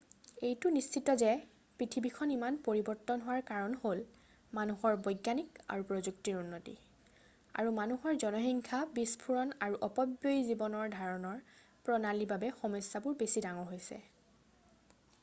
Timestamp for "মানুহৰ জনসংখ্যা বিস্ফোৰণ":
7.81-9.53